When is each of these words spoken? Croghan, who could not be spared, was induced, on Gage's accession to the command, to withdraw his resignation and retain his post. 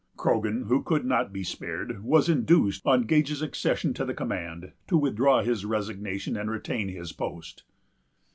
Croghan, 0.17 0.63
who 0.63 0.81
could 0.81 1.05
not 1.05 1.31
be 1.31 1.43
spared, 1.43 2.03
was 2.03 2.27
induced, 2.27 2.87
on 2.87 3.03
Gage's 3.03 3.43
accession 3.43 3.93
to 3.93 4.03
the 4.03 4.15
command, 4.15 4.71
to 4.87 4.97
withdraw 4.97 5.43
his 5.43 5.63
resignation 5.63 6.35
and 6.35 6.49
retain 6.49 6.87
his 6.89 7.11
post. 7.11 7.61